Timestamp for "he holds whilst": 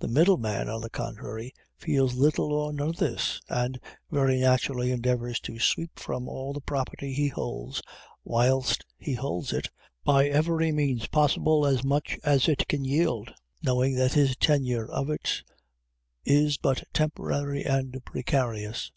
7.12-8.84